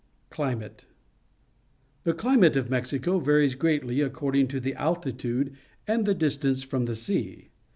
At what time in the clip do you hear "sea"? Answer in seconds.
6.95-7.49